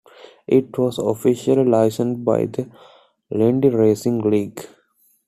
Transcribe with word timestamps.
It 0.47 0.75
was 0.79 0.97
officially 0.97 1.63
licensed 1.63 2.25
by 2.25 2.47
the 2.47 2.67
Indy 3.29 3.69
Racing 3.69 4.21
League. 4.27 4.67